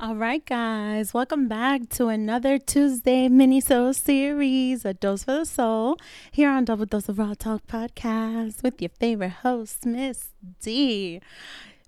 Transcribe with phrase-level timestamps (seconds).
[0.00, 5.44] All right, guys, welcome back to another Tuesday mini soul series, A Dose for the
[5.46, 5.98] Soul,
[6.32, 10.30] here on Double Dose of Raw Talk podcast with your favorite host, Miss
[10.60, 11.20] D.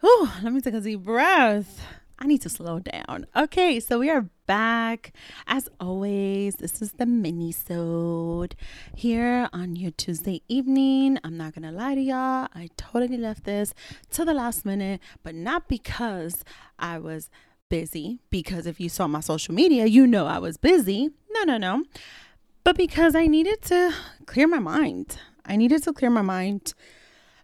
[0.00, 1.82] Whew, let me take a deep breath.
[2.18, 3.26] I need to slow down.
[3.36, 5.12] Okay, so we are back.
[5.46, 8.54] As always, this is the mini sode
[8.94, 11.18] here on your Tuesday evening.
[11.24, 12.48] I'm not gonna lie to y'all.
[12.54, 13.74] I totally left this
[14.12, 16.44] to the last minute, but not because
[16.78, 17.28] I was
[17.68, 21.10] busy because if you saw my social media, you know I was busy.
[21.30, 21.84] No, no, no.
[22.64, 23.92] But because I needed to
[24.26, 25.18] clear my mind.
[25.44, 26.74] I needed to clear my mind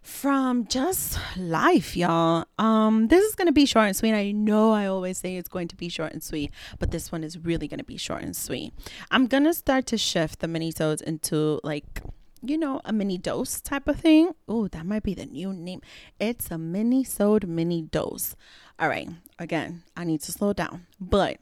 [0.01, 2.45] from just life, y'all.
[2.59, 4.13] Um, this is gonna be short and sweet.
[4.13, 7.23] I know I always say it's going to be short and sweet, but this one
[7.23, 8.73] is really gonna be short and sweet.
[9.11, 12.01] I'm gonna start to shift the mini sodes into like
[12.45, 14.31] you know, a mini dose type of thing.
[14.47, 15.81] Oh, that might be the new name.
[16.19, 18.35] It's a mini sode mini dose.
[18.79, 19.09] All right.
[19.39, 20.85] Again, I need to slow down.
[20.99, 21.37] But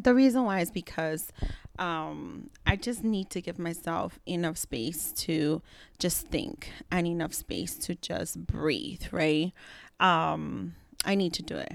[0.00, 1.32] the reason why is because
[1.78, 5.62] um, I just need to give myself enough space to
[5.98, 9.52] just think and enough space to just breathe, right?
[9.98, 11.72] Um, I need to do it.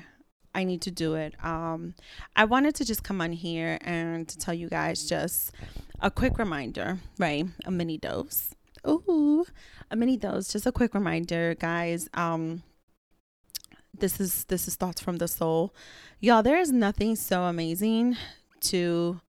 [0.56, 1.34] I need to do it.
[1.44, 1.96] Um,
[2.36, 5.52] I wanted to just come on here and to tell you guys just
[6.00, 7.46] a quick reminder, right?
[7.66, 8.54] A mini dose.
[8.88, 9.46] Ooh,
[9.90, 10.52] a mini dose.
[10.52, 12.10] Just a quick reminder, guys.
[12.14, 12.64] Um,
[13.98, 15.74] this is this is thoughts from the soul,
[16.20, 16.44] y'all.
[16.44, 18.18] There is nothing so amazing
[18.62, 19.22] to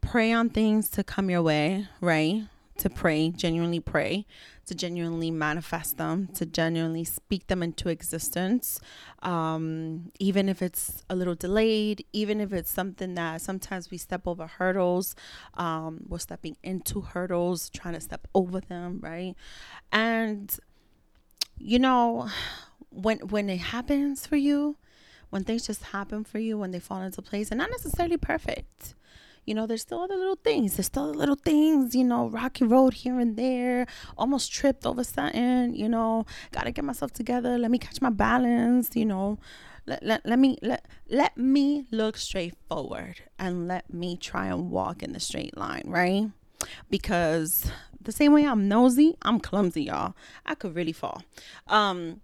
[0.00, 2.44] pray on things to come your way, right?
[2.82, 4.26] To pray, genuinely pray,
[4.66, 8.80] to genuinely manifest them, to genuinely speak them into existence.
[9.22, 14.26] Um, even if it's a little delayed, even if it's something that sometimes we step
[14.26, 15.14] over hurdles,
[15.54, 19.36] um, we're stepping into hurdles, trying to step over them, right?
[19.92, 20.58] And,
[21.56, 22.28] you know,
[22.90, 24.76] when when it happens for you,
[25.30, 28.96] when things just happen for you, when they fall into place, and not necessarily perfect.
[29.44, 30.76] You know, there's still other little things.
[30.76, 33.86] There's still little things, you know, rocky road here and there,
[34.16, 37.58] almost tripped over something, you know, gotta get myself together.
[37.58, 39.38] Let me catch my balance, you know.
[39.84, 44.70] Let, let, let me let let me look straight forward and let me try and
[44.70, 46.30] walk in the straight line, right?
[46.88, 47.66] Because
[48.00, 50.14] the same way I'm nosy, I'm clumsy, y'all.
[50.46, 51.22] I could really fall.
[51.66, 52.20] Um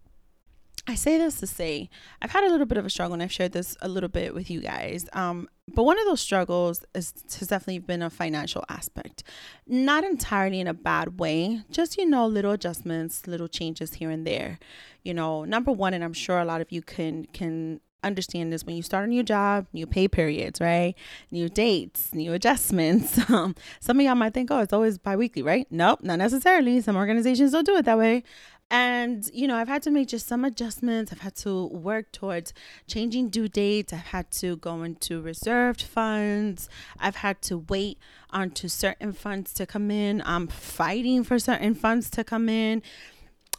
[0.87, 1.91] I say this to say
[2.23, 4.35] I've had a little bit of a struggle, and I've shared this a little bit
[4.35, 5.07] with you guys.
[5.13, 9.23] Um, but one of those struggles is, has definitely been a financial aspect,
[9.67, 11.63] not entirely in a bad way.
[11.71, 14.59] Just you know, little adjustments, little changes here and there.
[15.03, 18.65] You know, number one, and I'm sure a lot of you can can understand this
[18.65, 20.95] when you start a new job, new pay periods, right?
[21.31, 23.19] New dates, new adjustments.
[23.29, 25.67] Um, some of y'all might think, oh, it's always biweekly, right?
[25.71, 26.81] Nope, not necessarily.
[26.81, 28.25] Some organizations don't do it that way.
[28.71, 31.11] And, you know, I've had to make just some adjustments.
[31.11, 32.53] I've had to work towards
[32.87, 33.93] changing due dates.
[33.93, 36.69] I've had to go into reserved funds.
[36.99, 37.99] I've had to wait
[38.31, 40.23] onto certain funds to come in.
[40.27, 42.83] I'm fighting for certain funds to come in.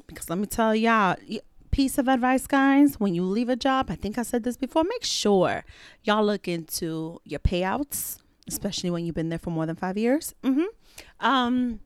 [0.05, 1.15] Because let me tell y'all,
[1.71, 4.83] piece of advice, guys, when you leave a job, I think I said this before,
[4.83, 5.65] make sure
[6.03, 10.35] y'all look into your payouts, especially when you've been there for more than five years.
[10.43, 10.65] Mm-hmm.
[11.19, 11.79] Um,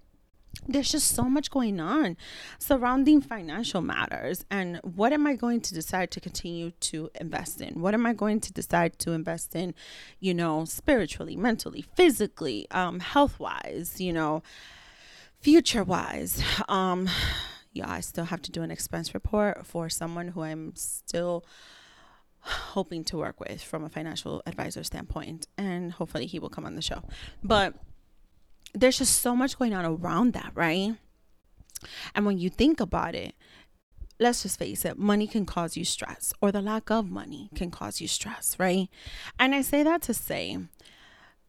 [0.67, 2.15] there's just so much going on
[2.57, 4.45] surrounding financial matters.
[4.49, 7.81] And what am i going to decide to continue to invest in?
[7.81, 9.73] What am i going to decide to invest in
[10.19, 14.43] you know spiritually mentally physically um health wise you know
[15.39, 17.09] future wise um
[17.73, 21.43] yeah i still have to do an expense report for someone who i'm still
[22.43, 26.75] hoping to work with from a financial advisor standpoint and hopefully he will come on
[26.75, 27.01] the show.
[27.41, 27.75] But
[28.73, 30.95] there's just so much going on around that, right?
[32.15, 33.35] And when you think about it,
[34.19, 37.71] let's just face it, money can cause you stress, or the lack of money can
[37.71, 38.89] cause you stress, right?
[39.39, 40.57] And I say that to say,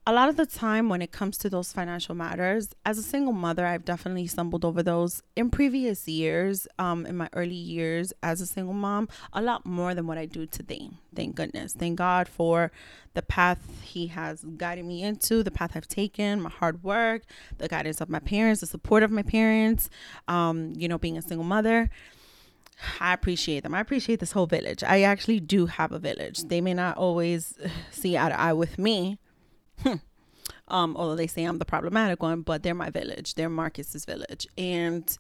[0.07, 3.33] a lot of the time when it comes to those financial matters as a single
[3.33, 8.41] mother i've definitely stumbled over those in previous years um, in my early years as
[8.41, 12.29] a single mom a lot more than what i do today thank goodness thank god
[12.29, 12.71] for
[13.15, 17.23] the path he has guided me into the path i've taken my hard work
[17.59, 19.89] the guidance of my parents the support of my parents
[20.29, 21.91] um, you know being a single mother
[22.99, 23.73] I appreciate them.
[23.73, 24.83] I appreciate this whole village.
[24.83, 26.43] I actually do have a village.
[26.49, 27.55] They may not always
[27.93, 29.19] see eye to eye with me.
[30.69, 33.35] Um, although they say I'm the problematic one, but they're my village.
[33.35, 34.47] They're Marcus's village.
[34.57, 35.17] And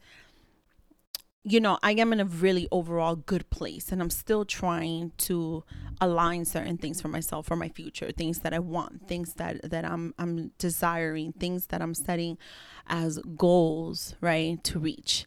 [1.46, 5.62] you know, I am in a really overall good place and I'm still trying to
[6.00, 9.84] align certain things for myself for my future, things that I want, things that that
[9.84, 12.38] I'm I'm desiring, things that I'm setting
[12.86, 15.26] as goals, right, to reach.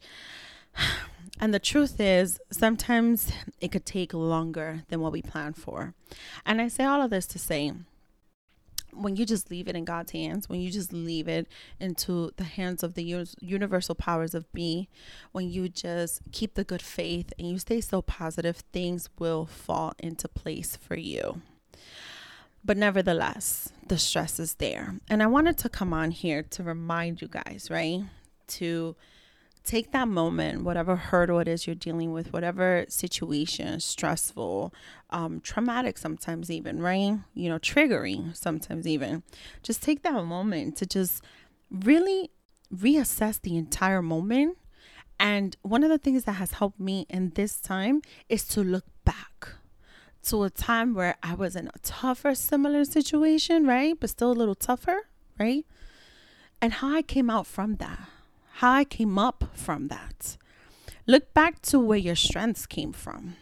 [1.40, 3.32] And the truth is, sometimes
[3.62, 5.94] it could take longer than what we plan for.
[6.48, 7.74] And I say all of this to say,
[8.98, 11.48] when you just leave it in God's hands, when you just leave it
[11.80, 14.90] into the hands of the universal powers of me,
[15.32, 19.94] when you just keep the good faith and you stay so positive, things will fall
[20.00, 21.42] into place for you.
[22.66, 24.96] But nevertheless, the stress is there.
[25.10, 28.02] And I wanted to come on here to remind you guys, right?
[28.48, 28.96] To
[29.68, 34.74] take that moment, whatever hurdle it is you're dealing with, whatever situation, stressful,
[35.10, 37.20] um, traumatic sometimes even, right?
[37.34, 39.24] You know, triggering sometimes even.
[39.62, 41.22] Just take that moment to just
[41.70, 42.32] really
[42.74, 44.58] reassess the entire moment.
[45.20, 48.86] And one of the things that has helped me in this time is to look
[49.04, 49.50] back
[50.24, 54.00] to a time where I was in a tougher, similar situation, right?
[54.00, 55.66] But still a little tougher, right?
[56.62, 58.00] And how I came out from that
[58.58, 60.36] how I came up from that.
[61.06, 63.36] Look back to where your strengths came from.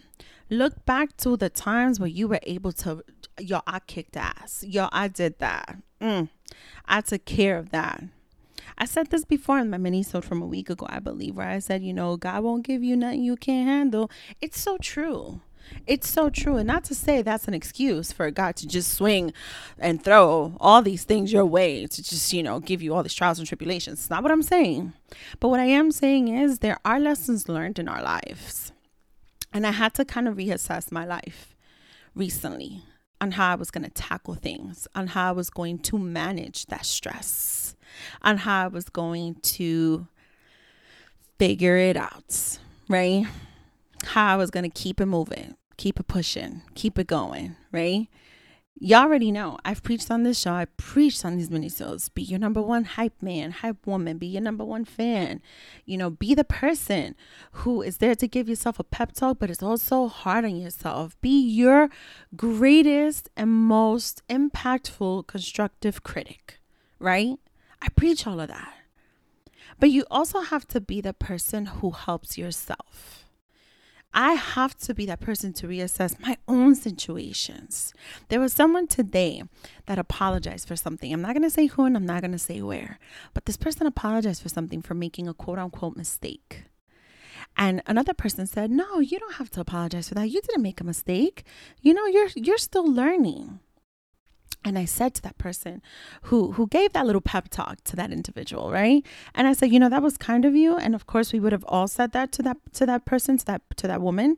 [0.50, 3.02] Look back to the times where you were able to,
[3.40, 4.66] yo, I kicked ass.
[4.68, 5.78] Yo, I did that.
[6.02, 6.28] Mm,
[6.86, 8.04] I took care of that.
[8.78, 11.60] I said this before in my mini from a week ago, I believe, where I
[11.60, 14.12] said, you know, God won't give you nothing you can't handle.
[14.42, 15.40] It's so true.
[15.88, 16.58] It's so true.
[16.58, 19.34] And not to say that's an excuse for God to just swing
[19.78, 23.14] and throw all these things your way to just, you know, give you all these
[23.14, 24.00] trials and tribulations.
[24.00, 24.94] It's not what I'm saying.
[25.40, 28.72] But what I am saying is there are lessons learned in our lives.
[29.54, 31.56] And I had to kind of reassess my life
[32.14, 32.84] recently
[33.22, 36.66] on how I was going to tackle things, on how I was going to manage
[36.68, 37.76] that stress,
[38.22, 40.08] on how I was going to
[41.40, 42.60] figure it out,
[42.90, 43.26] right?
[44.04, 48.08] How I was going to keep it moving, keep it pushing, keep it going, right?
[48.78, 50.52] Y'all already know I've preached on this show.
[50.52, 52.10] I preached on these mini shows.
[52.10, 54.18] Be your number one hype man, hype woman.
[54.18, 55.42] Be your number one fan.
[55.86, 57.16] You know, be the person
[57.52, 61.16] who is there to give yourself a pep talk, but it's also hard on yourself.
[61.22, 61.90] Be your
[62.36, 66.60] greatest and most impactful constructive critic,
[67.00, 67.38] right?
[67.82, 68.74] I preach all of that.
[69.80, 73.25] But you also have to be the person who helps yourself
[74.18, 77.94] I have to be that person to reassess my own situations.
[78.30, 79.44] There was someone today
[79.88, 81.12] that apologized for something.
[81.12, 82.98] I'm not going to say who and I'm not going to say where,
[83.34, 86.64] but this person apologized for something for making a quote unquote mistake.
[87.58, 90.30] And another person said, "No, you don't have to apologize for that.
[90.30, 91.44] You didn't make a mistake.
[91.82, 93.60] You know, you're you're still learning."
[94.66, 95.82] And I said to that person
[96.24, 99.06] who who gave that little pep talk to that individual, right?
[99.36, 100.76] And I said, you know, that was kind of you.
[100.76, 103.46] And of course, we would have all said that to that to that person, to
[103.46, 104.38] that to that woman.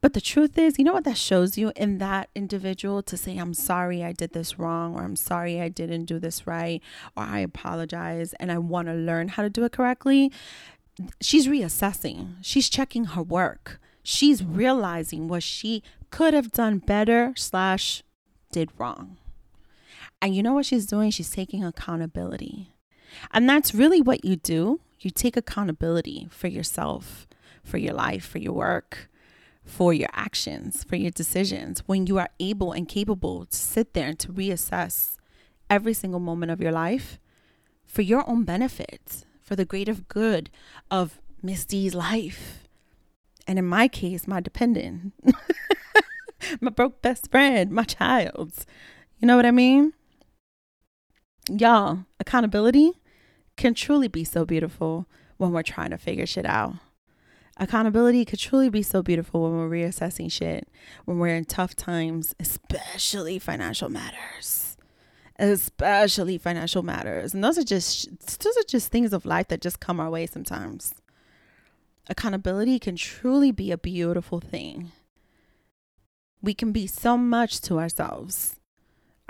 [0.00, 3.36] But the truth is, you know what that shows you in that individual to say,
[3.36, 6.80] I'm sorry I did this wrong, or I'm sorry I didn't do this right,
[7.14, 10.32] or I apologize and I want to learn how to do it correctly.
[11.20, 18.02] She's reassessing, she's checking her work, she's realizing what she could have done better, slash,
[18.52, 19.18] did wrong.
[20.22, 21.10] And you know what she's doing?
[21.10, 22.74] She's taking accountability.
[23.32, 24.80] And that's really what you do.
[25.00, 27.26] You take accountability for yourself,
[27.64, 29.08] for your life, for your work,
[29.64, 31.82] for your actions, for your decisions.
[31.86, 35.16] When you are able and capable to sit there and to reassess
[35.70, 37.18] every single moment of your life
[37.86, 40.50] for your own benefit, for the greater good
[40.90, 42.68] of Miss D's life.
[43.46, 45.12] And in my case, my dependent,
[46.60, 48.66] my broke best friend, my child's.
[49.18, 49.92] You know what I mean?
[51.58, 52.92] Y'all, accountability
[53.56, 56.74] can truly be so beautiful when we're trying to figure shit out.
[57.56, 60.68] Accountability could truly be so beautiful when we're reassessing shit,
[61.04, 64.76] when we're in tough times, especially financial matters.
[65.38, 67.34] Especially financial matters.
[67.34, 70.26] And those are just those are just things of life that just come our way
[70.26, 70.94] sometimes.
[72.08, 74.92] Accountability can truly be a beautiful thing.
[76.42, 78.59] We can be so much to ourselves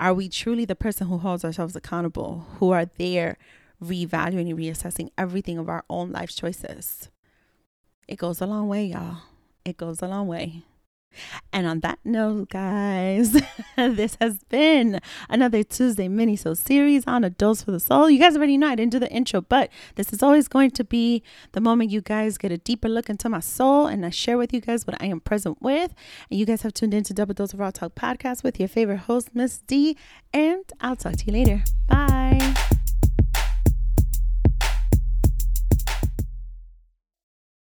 [0.01, 3.37] are we truly the person who holds ourselves accountable, who are there
[3.81, 7.09] reevaluating, reassessing everything of our own life choices?
[8.07, 9.17] It goes a long way, y'all.
[9.63, 10.63] It goes a long way.
[11.53, 13.33] And on that note, guys,
[13.75, 14.99] this has been
[15.29, 18.09] another Tuesday mini so series on a dose for the soul.
[18.09, 20.83] You guys already know I didn't do the intro, but this is always going to
[20.83, 24.37] be the moment you guys get a deeper look into my soul and I share
[24.37, 25.93] with you guys what I am present with.
[26.29, 28.99] And you guys have tuned into Double Dose of Raw Talk podcast with your favorite
[28.99, 29.97] host, Miss D.
[30.33, 31.63] And I'll talk to you later.
[31.89, 32.55] Bye.